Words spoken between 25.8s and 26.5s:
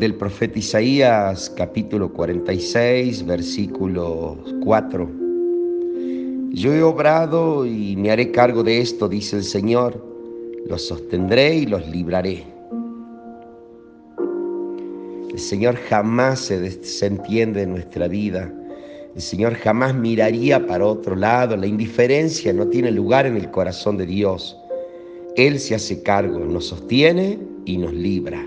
cargo,